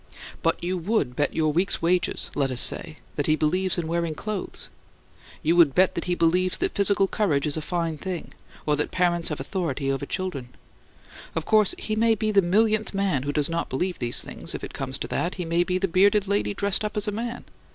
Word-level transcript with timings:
But 0.41 0.63
you 0.63 0.79
would 0.79 1.15
bet 1.15 1.35
your 1.35 1.53
week's 1.53 1.79
wages, 1.79 2.31
let 2.33 2.49
us 2.49 2.59
say, 2.59 2.97
that 3.17 3.27
he 3.27 3.35
believes 3.35 3.77
in 3.77 3.85
wearing 3.87 4.15
clothes. 4.15 4.67
You 5.43 5.55
would 5.57 5.75
bet 5.75 5.93
that 5.93 6.05
he 6.05 6.15
believes 6.15 6.57
that 6.57 6.73
physical 6.73 7.07
courage 7.07 7.45
is 7.45 7.55
a 7.55 7.61
fine 7.61 7.99
thing, 7.99 8.33
or 8.65 8.75
that 8.77 8.89
parents 8.89 9.27
have 9.27 9.39
authority 9.39 9.91
over 9.91 10.07
children. 10.07 10.49
Of 11.35 11.45
course, 11.45 11.75
he 11.77 11.95
might 11.95 12.17
be 12.17 12.31
the 12.31 12.41
millionth 12.41 12.95
man 12.95 13.21
who 13.21 13.31
does 13.31 13.47
not 13.47 13.69
believe 13.69 13.99
these 13.99 14.23
things; 14.23 14.55
if 14.55 14.63
it 14.63 14.73
comes 14.73 14.97
to 14.97 15.07
that, 15.09 15.35
he 15.35 15.45
might 15.45 15.67
be 15.67 15.77
the 15.77 15.87
Bearded 15.87 16.27
Lady 16.27 16.55
dressed 16.55 16.83
up 16.83 16.97
as 16.97 17.07
a 17.07 17.11
man. 17.11 17.45